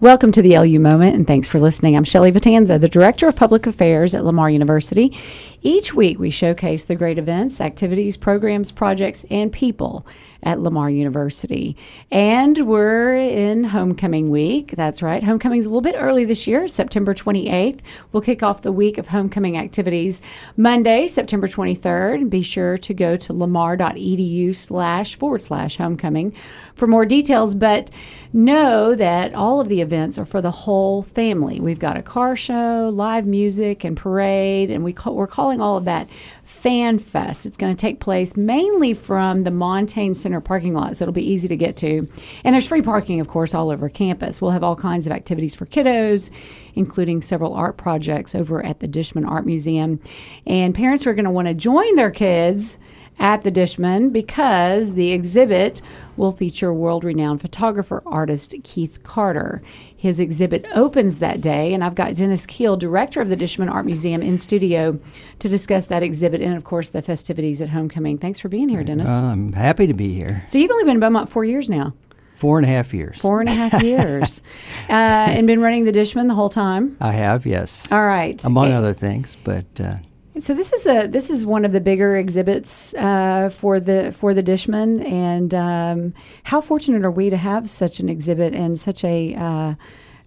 [0.00, 1.96] Welcome to the LU Moment, and thanks for listening.
[1.96, 5.18] I'm Shelley Vitanza, the Director of Public Affairs at Lamar University.
[5.60, 10.06] Each week, we showcase the great events, activities, programs, projects, and people
[10.42, 11.76] at Lamar University.
[12.10, 14.74] And we're in homecoming week.
[14.76, 15.22] That's right.
[15.22, 17.80] Homecoming's a little bit early this year, September 28th.
[18.12, 20.22] We'll kick off the week of homecoming activities
[20.56, 22.30] Monday, September 23rd.
[22.30, 26.32] Be sure to go to lamar.edu slash forward slash homecoming
[26.74, 27.54] for more details.
[27.54, 27.90] But
[28.32, 31.60] know that all of the events are for the whole family.
[31.60, 35.76] We've got a car show, live music, and parade, and we call, we're calling all
[35.76, 36.08] of that
[36.44, 37.44] Fan Fest.
[37.44, 41.28] It's going to take place mainly from the Montagne Center parking lot, so it'll be
[41.28, 42.08] easy to get to.
[42.44, 44.40] And there's free parking, of course, all over campus.
[44.40, 46.30] We'll have all kinds of activities for kiddos,
[46.74, 50.00] including several art projects over at the Dishman Art Museum.
[50.46, 52.78] And parents are going to want to join their kids
[53.18, 55.82] at the Dishman because the exhibit
[56.16, 59.62] will feature world renowned photographer artist Keith Carter.
[59.96, 63.86] His exhibit opens that day, and I've got Dennis Keel, director of the Dishman Art
[63.86, 64.98] Museum, in studio
[65.38, 68.18] to discuss that exhibit and, of course, the festivities at homecoming.
[68.18, 69.10] Thanks for being here, Dennis.
[69.10, 70.44] Uh, I'm happy to be here.
[70.46, 71.94] So, you've only been in Beaumont four years now.
[72.36, 73.18] Four and a half years.
[73.18, 74.40] Four and a half years.
[74.88, 76.96] uh, and been running the Dishman the whole time?
[77.00, 77.90] I have, yes.
[77.90, 78.42] All right.
[78.44, 79.66] Among and, other things, but.
[79.80, 79.94] Uh,
[80.40, 84.34] so this is a this is one of the bigger exhibits uh, for the for
[84.34, 89.04] the Dishman, and um, how fortunate are we to have such an exhibit and such
[89.04, 89.74] a uh,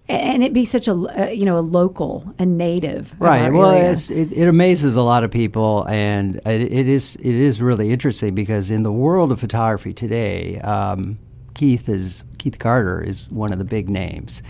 [0.08, 3.52] and it be such a uh, you know a local a native right.
[3.52, 5.86] well it, it, amazes a lot of people.
[5.88, 10.60] And it, it is it is really interesting because in the world of photography today
[10.60, 11.18] um,
[11.54, 14.42] Keith is Keith Carter is one of the big names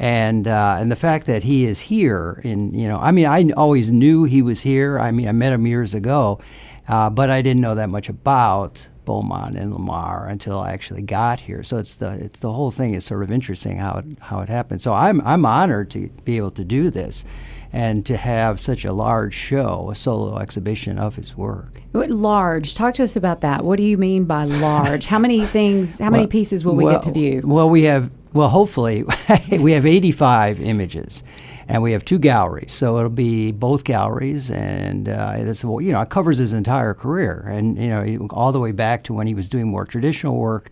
[0.00, 3.50] and uh, and the fact that he is here in you know I mean I
[3.50, 6.40] always knew he was here I mean I met him years ago
[6.88, 11.40] uh, but I didn't know that much about Beaumont and Lamar until I actually got
[11.40, 11.62] here.
[11.62, 14.48] So it's the it's the whole thing is sort of interesting how it how it
[14.48, 14.80] happened.
[14.80, 17.24] So I'm I'm honored to be able to do this
[17.72, 21.80] and to have such a large show, a solo exhibition of his work.
[21.92, 22.74] Large.
[22.74, 23.64] Talk to us about that.
[23.64, 25.06] What do you mean by large?
[25.06, 25.98] how many things?
[25.98, 27.42] How well, many pieces will we well, get to view?
[27.44, 28.10] Well, we have.
[28.32, 29.04] Well, hopefully,
[29.50, 31.24] we have 85 images,
[31.70, 32.72] and we have two galleries.
[32.72, 37.44] So it'll be both galleries, and uh, it's you know it covers his entire career,
[37.46, 40.70] and you know all the way back to when he was doing more traditional work,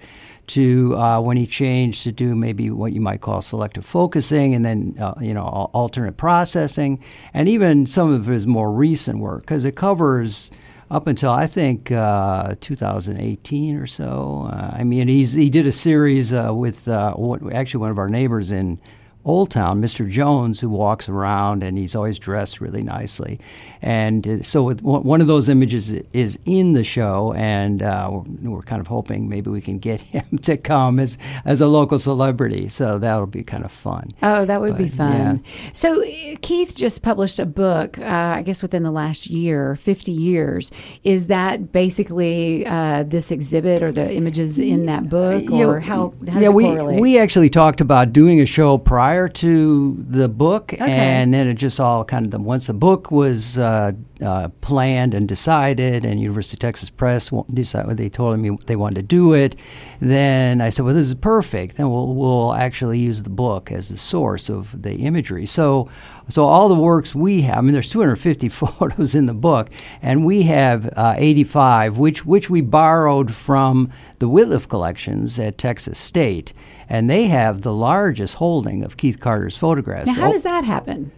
[0.49, 4.65] to uh, when he changed to do maybe what you might call selective focusing, and
[4.65, 9.65] then uh, you know alternate processing, and even some of his more recent work because
[9.65, 10.51] it covers
[10.91, 14.49] up until I think uh, 2018 or so.
[14.51, 17.15] Uh, I mean, he's he did a series uh, with uh,
[17.53, 18.81] actually one of our neighbors in
[19.25, 20.09] Old Town, Mr.
[20.09, 23.39] Jones, who walks around and he's always dressed really nicely.
[23.83, 28.63] And uh, so one of those images is in the show, and uh, we're, we're,
[28.63, 32.69] kind of hoping maybe we can get him to come as, as a local celebrity.
[32.69, 34.13] So that'll be kind of fun.
[34.23, 35.43] Oh, that would but, be fun.
[35.45, 35.71] Yeah.
[35.73, 36.03] So
[36.41, 40.71] Keith just published a book, uh, I guess within the last year, 50 years.
[41.05, 46.15] Is that basically uh, this exhibit or the images in that book, or yeah, how,
[46.29, 47.01] how yeah, we, correlate?
[47.01, 50.85] we actually talked about doing a show prior prior to the book, okay.
[50.85, 53.91] and then it just all kind of once the book was uh,
[54.23, 58.95] uh, planned and decided, and University of Texas Press decided they told me they wanted
[58.95, 59.57] to do it.
[60.01, 61.77] Then I said, "Well, this is perfect.
[61.77, 65.89] Then we'll we'll actually use the book as the source of the imagery." So,
[66.29, 69.71] so all the works we have, I mean, there's 250 photos in the book,
[70.03, 75.99] and we have uh, 85, which which we borrowed from the Wittliff collections at Texas
[75.99, 76.53] State
[76.89, 80.07] and they have the largest holding of Keith Carter's photographs.
[80.07, 81.13] Now, how does that happen?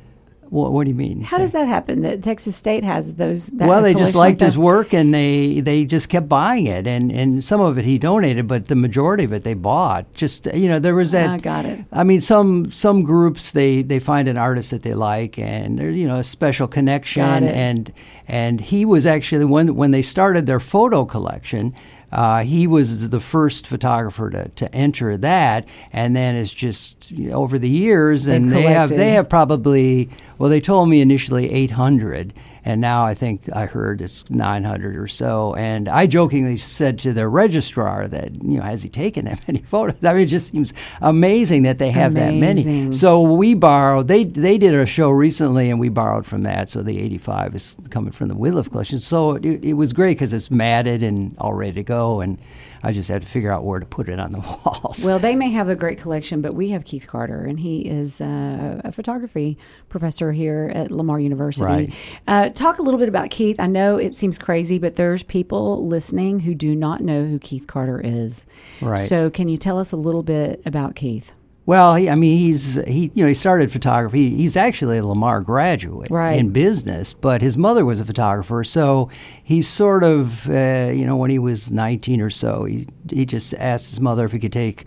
[0.50, 1.22] What, what, do you mean?
[1.22, 2.00] How does that happen?
[2.00, 3.52] That Texas State has those.
[3.54, 7.42] well, they just liked his work, and they they just kept buying it, and and
[7.44, 10.12] some of it he donated, but the majority of it they bought.
[10.12, 11.28] Just you know, there was that.
[11.28, 11.84] I got it.
[11.92, 15.96] I mean, some some groups they they find an artist that they like, and there's
[15.96, 17.92] you know a special connection, and
[18.26, 21.74] and he was actually when when they started their photo collection.
[22.12, 27.30] Uh, he was the first photographer to, to enter that, and then it's just you
[27.30, 28.68] know, over the years, and collected.
[28.68, 32.32] they have they have probably well, they told me initially 800,
[32.64, 35.54] and now I think I heard it's 900 or so.
[35.54, 39.62] And I jokingly said to the registrar that, you know, has he taken that many
[39.62, 40.04] photos?
[40.04, 42.40] I mean, it just seems amazing that they have amazing.
[42.40, 42.92] that many.
[42.92, 46.70] So we borrowed, they, they did a show recently and we borrowed from that.
[46.70, 49.00] So the 85 is coming from the Wittliff collection.
[49.00, 52.20] So it, it was great because it's matted and all ready to go.
[52.20, 52.38] And
[52.82, 55.04] I just had to figure out where to put it on the walls.
[55.04, 58.20] Well, they may have a great collection, but we have Keith Carter, and he is
[58.20, 59.58] uh, a photography
[59.88, 61.64] professor here at Lamar University.
[61.64, 61.94] Right.
[62.26, 63.58] Uh, talk a little bit about Keith.
[63.58, 67.66] I know it seems crazy, but there's people listening who do not know who Keith
[67.66, 68.44] Carter is.
[68.80, 68.98] Right.
[68.98, 71.32] So, can you tell us a little bit about Keith?
[71.66, 74.30] Well, he, I mean, he's he you know he started photography.
[74.34, 76.36] He's actually a Lamar graduate Right.
[76.38, 79.08] in business, but his mother was a photographer, so
[79.44, 83.54] he sort of uh, you know when he was 19 or so, he he just
[83.54, 84.86] asked his mother if he could take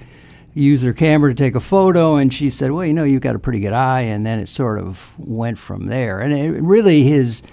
[0.53, 3.35] use her camera to take a photo, and she said, "Well, you know, you've got
[3.35, 6.19] a pretty good eye," and then it sort of went from there.
[6.19, 7.43] And it really his.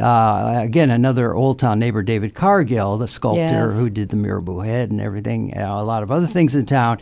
[0.00, 3.78] Uh, again, another Old Town neighbor, David Cargill, the sculptor Yes.
[3.78, 6.96] who did the Mirabeau head and everything, uh, a lot of other things in town.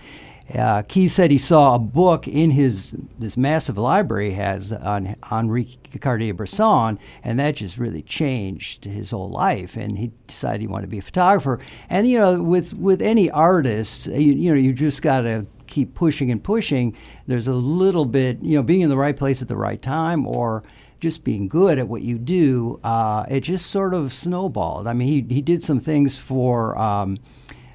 [0.54, 6.98] Uh, said he saw a book in his this massive library has on Henri Cartier-Bresson,
[7.22, 9.76] and that just really changed his whole life.
[9.76, 11.60] And he decided he wanted to be a photographer.
[11.88, 15.94] And you know, with with any artist, you, you know, you just got to keep
[15.94, 16.96] pushing and pushing.
[17.26, 20.26] There's a little bit, you know, being in the right place at the right time,
[20.26, 20.62] or
[20.98, 24.86] just being good at what you do, uh, it just sort of snowballed.
[24.86, 27.16] I mean, he, he did some things for um,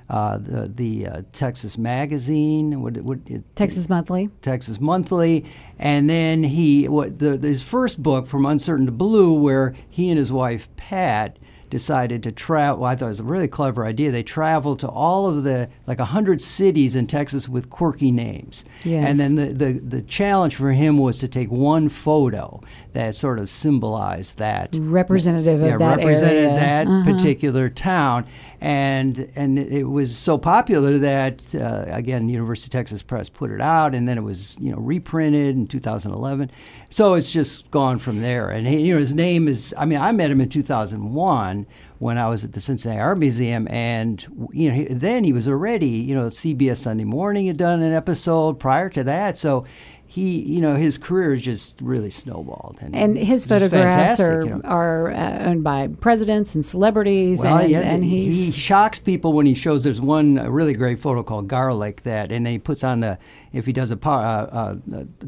[0.10, 4.30] uh, the, the uh, Texas Magazine, what, what, it, Texas Monthly.
[4.42, 5.46] Texas Monthly,
[5.80, 10.18] and then he what the, his first book from Uncertain to Blue, where he and
[10.20, 11.38] his wife Pat
[11.72, 12.82] decided to travel.
[12.82, 14.12] Well, I thought it was a really clever idea.
[14.12, 18.64] They traveled to all of the like a hundred cities in Texas with quirky names,
[18.84, 19.10] Yes.
[19.10, 22.62] and then the, the the challenge for him was to take one photo
[22.94, 26.56] that sort of symbolized that Representative of yeah, that represented area.
[26.56, 27.12] that Uh-huh.
[27.12, 28.26] particular town,
[28.66, 33.62] and and it was so popular that uh, again, University of Texas Press put it
[33.62, 36.50] out, and then it was you know reprinted in 2011.
[36.90, 38.50] So it's just gone from there.
[38.50, 39.72] And he, you know, his name is.
[39.78, 41.68] I mean, I met him in 2001
[42.00, 45.48] when I was at the Cincinnati Art Museum, and you know, he, then he was
[45.48, 49.64] already you know CBS Sunday Morning had done an episode prior to that, so.
[50.08, 54.50] He, you know, his career is just really snowballed, and, And his photographs are, you
[54.52, 54.62] know.
[54.64, 59.46] are uh, owned by presidents and celebrities, Well, and, yeah, and he shocks people when
[59.46, 59.84] he shows.
[59.84, 63.18] There's one really great photo called Garlic that, and then he puts on the
[63.52, 64.76] if he does a, uh, uh,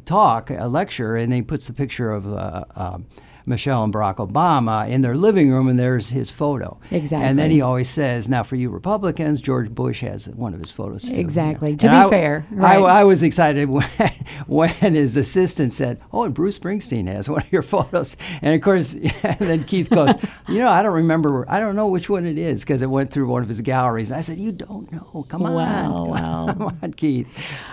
[0.05, 2.97] talk, a lecture, and then he puts the picture of uh, uh,
[3.47, 6.77] Michelle and Barack Obama in their living room, and there's his photo.
[6.91, 7.25] Exactly.
[7.27, 10.69] And then he always says, "Now for you Republicans, George Bush has one of his
[10.71, 11.71] photos." too." Exactly.
[11.71, 11.77] Yeah.
[11.77, 12.77] To And be I- fair, I, right.
[12.83, 13.87] I was excited when,
[14.47, 18.61] when his assistant said, "Oh, and Bruce Springsteen has one of your photos." And of
[18.61, 20.13] course, and then Keith goes,
[20.49, 21.45] "You know, I don't remember.
[21.49, 24.11] I don't know which one it is because it went through one of his galleries."
[24.11, 25.25] And I said, "You don't know?
[25.29, 26.47] Come on, Wow, come wow.
[26.47, 27.27] on, come on, Keith."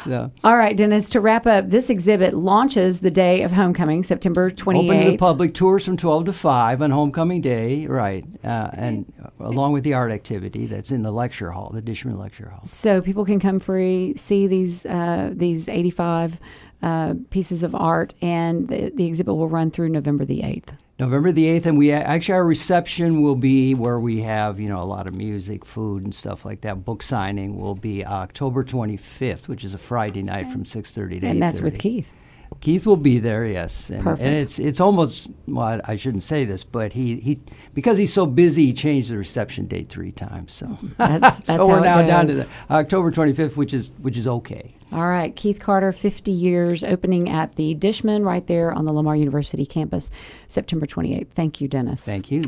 [0.05, 0.31] So.
[0.45, 4.85] All right, Dennis, to wrap up, this exhibit launches the day of homecoming, September 28th.
[4.85, 9.11] Open to the public, tours from 12 to 5 on homecoming day, right, uh, and
[9.41, 12.61] along with the art activity that's in the lecture hall, the Dishman Lecture Hall.
[12.67, 16.39] So people can come free, see these uh, these 85
[16.83, 20.77] uh, pieces of art, and the, the exhibit will run through November the 8th.
[20.99, 24.83] November the 8th, and we actually, our reception will be where we have, you know,
[24.83, 26.85] a lot of music, food, and stuff like that.
[26.85, 31.43] Book signing will be October 25th, which is a Friday night from 6.30 to And
[31.43, 32.13] that's with Keith.
[32.61, 33.91] Keith will be there, yes.
[33.91, 34.23] And, Perfect.
[34.27, 37.41] and it's it's almost well, I shouldn't say this, but he, he
[37.75, 40.53] because he's so busy, he changed the reception date three times.
[40.53, 44.27] So That's- that's so we're now down to the October 25th, which is which is
[44.27, 44.75] okay.
[44.95, 49.17] All right, Keith Carter, 50 years, opening at the Dishman right there on the Lamar
[49.17, 50.09] University campus,
[50.47, 51.31] September 28th.
[51.31, 52.07] Thank you, Dennis.
[52.07, 52.43] Thank you.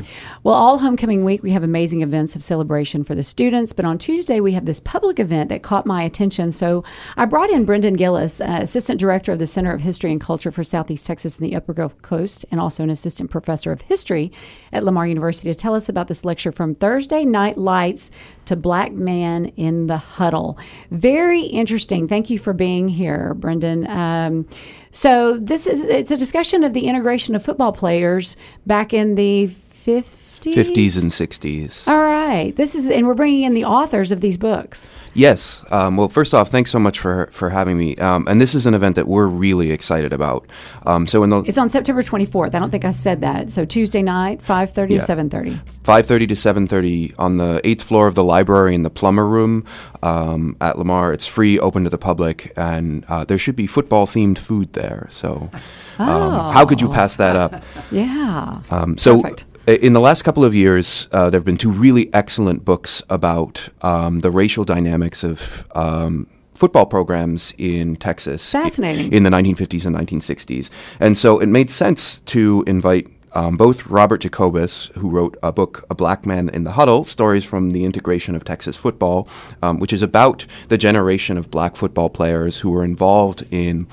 [0.45, 3.73] Well, all homecoming week, we have amazing events of celebration for the students.
[3.73, 6.53] But on Tuesday, we have this public event that caught my attention.
[6.53, 6.85] So
[7.17, 10.53] I brought in Brendan Gillis, uh, Assistant Director of the Center of History and Culture
[10.53, 14.31] for Southeast Texas and the Upper Gulf Coast, and also an Assistant Professor of History
[14.73, 18.13] at Lamar University, to tell us about this lecture from Thursday Night Lights
[18.45, 20.57] to Black Man in the Huddle.
[20.93, 22.07] Very interesting.
[22.07, 23.87] Thank you for being here, Brendan.
[23.89, 24.47] Um,
[24.91, 29.49] so this is it's a discussion of the integration of football players back in the
[29.49, 30.26] 50s.
[30.55, 31.89] 50s and 60s.
[31.89, 32.55] All right.
[32.57, 34.89] This is, and we're bringing in the authors of these books.
[35.15, 35.65] Yes.
[35.71, 37.97] Um, well, first off, thanks so much for for having me.
[37.97, 40.47] Um, and this is an event that we're really excited about.
[40.85, 42.55] Um, so in the It's on September 24th.
[42.55, 43.51] I don't think I said that.
[43.51, 44.99] So Tuesday night, 5:30 Yeah.
[45.01, 45.59] to 7:30.
[45.85, 49.65] 5:30 to 7:30 on the eighth floor of the library in the Plumber Room
[50.03, 51.13] um, at Lamar.
[51.13, 55.07] It's free, open to the public, and uh, there should be football themed food there.
[55.11, 55.51] So,
[55.99, 57.63] um, how could you pass that up?
[57.91, 58.61] Yeah.
[58.71, 59.45] Um, so, Perfect.
[59.67, 63.03] I- in the last couple of years, uh, there have been two really excellent books
[63.11, 68.51] about um, the racial dynamics of um, football programs in Texas.
[68.51, 69.13] Fascinating.
[69.13, 70.71] In the 1950s and 1960s.
[71.01, 73.09] And so it made sense to invite.
[73.33, 77.45] Um, both Robert Jacobus, who wrote a book, A Black Man in the Huddle Stories
[77.45, 79.29] from the Integration of Texas Football,
[79.61, 83.89] um, which is about the generation of black football players who were involved in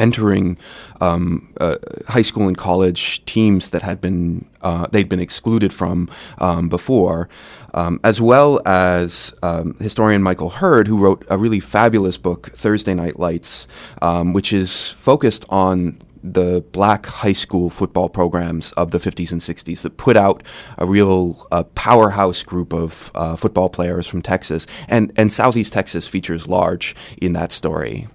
[0.00, 0.58] entering
[1.00, 1.76] um, uh,
[2.08, 7.28] high school and college teams that had been uh, they'd been excluded from um, before,
[7.74, 12.94] um, as well as um, historian Michael Hurd, who wrote a really fabulous book, Thursday
[12.94, 13.66] Night Lights,
[14.02, 19.40] um, which is focused on the black high school football programs of the 50s and
[19.40, 20.42] 60s that put out
[20.76, 24.66] a real uh, powerhouse group of uh, football players from Texas.
[24.88, 28.08] And, and Southeast Texas features large in that story.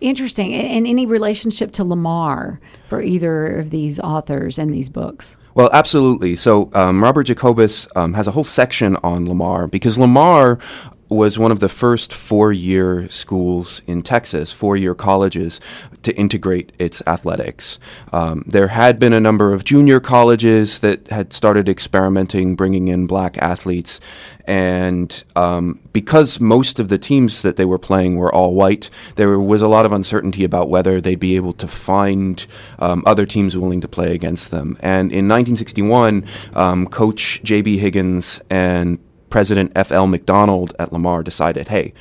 [0.00, 0.52] Interesting.
[0.54, 5.36] And any relationship to Lamar for either of these authors and these books?
[5.54, 6.36] Well, absolutely.
[6.36, 10.58] So um, Robert Jacobus um, has a whole section on Lamar because Lamar
[11.08, 15.60] was one of the first four year schools in Texas, four year colleges,
[16.02, 17.78] to integrate its athletics.
[18.12, 23.06] Um, there had been a number of junior colleges that had started experimenting, bringing in
[23.06, 24.00] black athletes.
[24.46, 29.38] And um, because most of the teams that they were playing were all white, there
[29.38, 32.46] was a lot of uncertainty about whether they'd be able to find
[32.78, 34.76] um, other teams willing to play against them.
[34.80, 37.78] And in 1961, um, Coach J.B.
[37.78, 38.98] Higgins and
[39.36, 40.06] President F.L.
[40.06, 41.92] McDonald at Lamar decided, hey,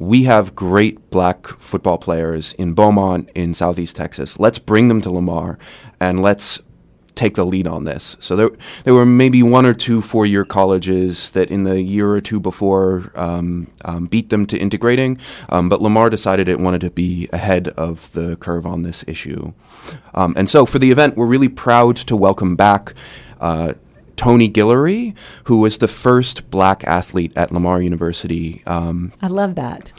[0.00, 4.40] we have great black football players in Beaumont, in Southeast Texas.
[4.40, 5.56] Let's bring them to Lamar
[6.00, 6.58] and let's
[7.14, 8.16] take the lead on this.
[8.18, 8.50] So there,
[8.82, 12.40] there were maybe one or two four year colleges that in the year or two
[12.40, 15.16] before um, um, beat them to integrating,
[15.50, 19.52] um, but Lamar decided it wanted to be ahead of the curve on this issue.
[20.12, 22.94] Um, and so for the event, we're really proud to welcome back.
[23.40, 23.74] Uh,
[24.16, 28.62] Tony Guillory, who was the first black athlete at Lamar University.
[28.66, 29.92] Um, I love that.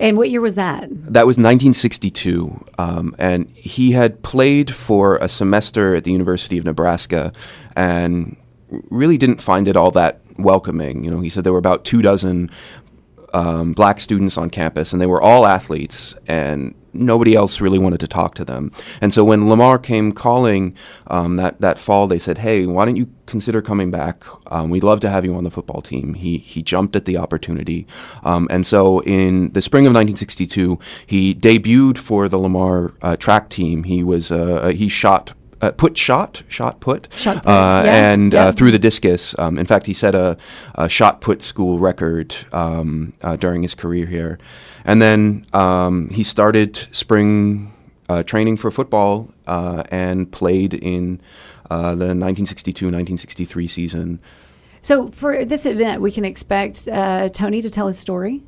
[0.00, 0.88] And what year was that?
[0.90, 2.64] That was 1962.
[2.78, 7.32] Um, and he had played for a semester at the University of Nebraska
[7.76, 8.36] and
[8.90, 11.04] really didn't find it all that welcoming.
[11.04, 12.50] You know, he said there were about two dozen
[13.32, 18.00] um, black students on campus, and they were all athletes, and nobody else really wanted
[18.00, 18.72] to talk to them.
[19.00, 20.74] And so when Lamar came calling
[21.06, 24.24] um, that that fall, they said, "Hey, why don't you consider coming back?
[24.52, 27.16] Um, we'd love to have you on the football team." He he jumped at the
[27.16, 27.86] opportunity,
[28.22, 33.48] um, and so in the spring of 1962, he debuted for the Lamar uh, track
[33.48, 33.84] team.
[33.84, 37.48] He was uh, he shot uh, put shot, shot put, shot put.
[37.48, 38.12] Uh, yeah.
[38.12, 38.46] and yeah.
[38.46, 39.38] Uh, threw the discus.
[39.38, 40.36] Um, in fact, he set a,
[40.74, 44.38] a shot put school record um, uh, during his career here.
[44.84, 47.72] And then um, he started spring
[48.08, 51.20] uh, training for football and played in
[51.68, 54.20] the 1962-1963 season.
[54.82, 58.42] So, for this event, we can expect uh, Tony to tell his story?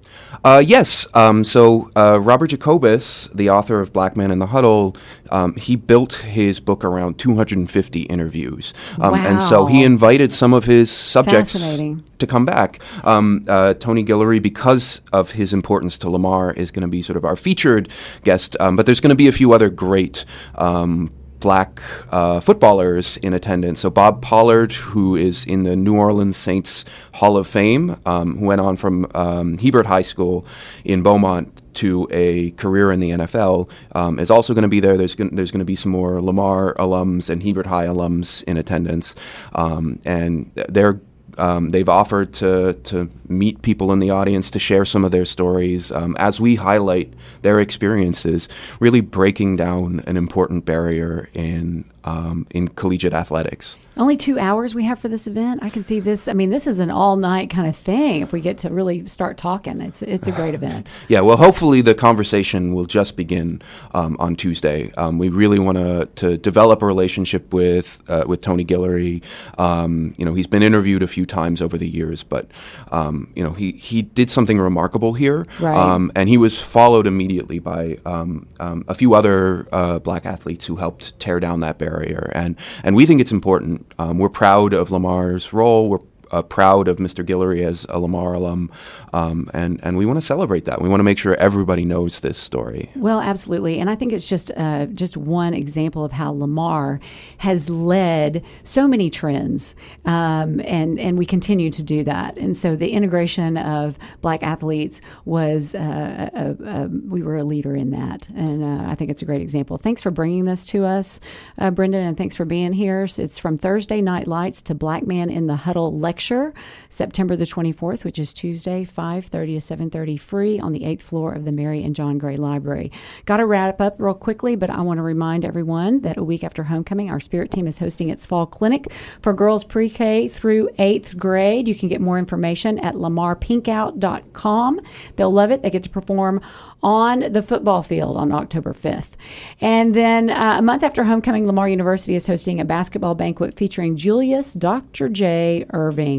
[0.44, 1.06] Uh, yes.
[1.14, 4.96] Um, so, uh, Robert Jacobus, the author of Black Man in the Huddle,
[5.30, 8.72] um, he built his book around 250 interviews.
[8.98, 9.26] Um, wow.
[9.26, 12.80] And so, he invited some of his subjects to come back.
[13.04, 17.16] Um, uh, Tony Guillory, because of his importance to Lamar, is going to be sort
[17.18, 17.90] of our featured
[18.24, 18.56] guest.
[18.58, 20.24] Um, but there's going to be a few other great
[20.54, 21.12] um,
[21.42, 23.80] black uh, footballers in attendance.
[23.80, 26.84] So Bob Pollard, who is in the New Orleans Saints
[27.14, 30.46] Hall of Fame, um, who went on from um, Hebert High School
[30.84, 34.96] in Beaumont to a career in the NFL, um, is also going to be there.
[34.96, 38.56] There's going there's going to be some more Lamar alums and Hebert High alums in
[38.56, 39.14] attendance,
[39.54, 41.00] um, and they're
[41.38, 45.24] um, they've offered to, to meet people in the audience to share some of their
[45.24, 47.12] stories um, as we highlight
[47.42, 48.48] their experiences,
[48.80, 53.76] really breaking down an important barrier in, um, in collegiate athletics.
[53.94, 55.62] Only two hours we have for this event.
[55.62, 56.26] I can see this.
[56.26, 58.22] I mean, this is an all night kind of thing.
[58.22, 60.90] If we get to really start talking, it's it's a great event.
[61.08, 61.20] Yeah.
[61.20, 63.60] Well, hopefully the conversation will just begin
[63.92, 64.92] um, on Tuesday.
[64.96, 69.22] Um, we really want to to develop a relationship with uh, with Tony Guillory.
[69.58, 72.50] Um, you know, he's been interviewed a few times over the years, but
[72.92, 75.76] um, you know, he he did something remarkable here, right.
[75.76, 80.76] Um, and he was followed immediately by um, a few other uh, black athletes who
[80.76, 81.91] helped tear down that barrier,
[82.34, 85.88] and and we think it's important um, we're proud of Lamar's role.
[85.88, 85.98] We're
[86.32, 87.24] uh, proud of Mr.
[87.24, 88.70] Guillory as a Lamar alum,
[89.12, 90.80] um, and and we want to celebrate that.
[90.80, 92.90] We want to make sure everybody knows this story.
[92.96, 97.00] Well, absolutely, and I think it's just uh, just one example of how Lamar
[97.38, 99.74] has led so many trends,
[100.06, 102.38] um, and and we continue to do that.
[102.38, 107.76] And so the integration of black athletes was uh, a, a, we were a leader
[107.76, 109.76] in that, and uh, I think it's a great example.
[109.76, 111.20] Thanks for bringing this to us,
[111.58, 113.02] uh, Brendan, and thanks for being here.
[113.02, 116.54] It's from Thursday Night Lights to Black Man in the Huddle lecture lecture
[116.88, 121.44] September the 24th, which is Tuesday, 5:30 to 7:30 free on the 8th floor of
[121.44, 122.92] the Mary and John Gray Library.
[123.24, 126.44] Got to wrap up real quickly, but I want to remind everyone that a week
[126.44, 128.86] after homecoming, our spirit team is hosting its fall clinic
[129.20, 131.66] for girls pre-K through 8th grade.
[131.66, 134.80] You can get more information at lamarpinkout.com.
[135.16, 135.62] They'll love it.
[135.62, 136.40] They get to perform
[136.82, 139.12] on the football field on October 5th.
[139.60, 143.96] And then uh, a month after homecoming, Lamar University is hosting a basketball banquet featuring
[143.96, 145.08] Julius Dr.
[145.08, 145.64] J.
[145.72, 146.11] Erving.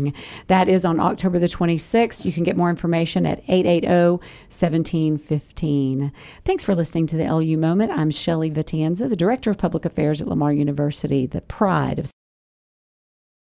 [0.47, 2.25] That is on October the 26th.
[2.25, 6.11] You can get more information at 880 1715.
[6.45, 7.91] Thanks for listening to the LU Moment.
[7.91, 12.11] I'm Shelley Vitanza, the Director of Public Affairs at Lamar University, the pride of